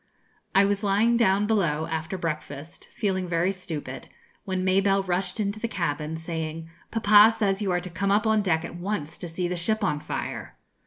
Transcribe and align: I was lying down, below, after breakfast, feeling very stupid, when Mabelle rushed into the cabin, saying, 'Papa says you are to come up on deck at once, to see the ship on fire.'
I 0.55 0.65
was 0.65 0.83
lying 0.83 1.15
down, 1.15 1.45
below, 1.45 1.85
after 1.85 2.17
breakfast, 2.17 2.87
feeling 2.91 3.27
very 3.27 3.51
stupid, 3.51 4.07
when 4.45 4.63
Mabelle 4.65 5.03
rushed 5.03 5.39
into 5.39 5.59
the 5.59 5.67
cabin, 5.67 6.17
saying, 6.17 6.71
'Papa 6.89 7.31
says 7.31 7.61
you 7.61 7.69
are 7.69 7.81
to 7.81 7.89
come 7.91 8.09
up 8.09 8.25
on 8.25 8.41
deck 8.41 8.65
at 8.65 8.75
once, 8.77 9.15
to 9.19 9.27
see 9.29 9.47
the 9.47 9.55
ship 9.55 9.83
on 9.83 9.99
fire.' 9.99 10.57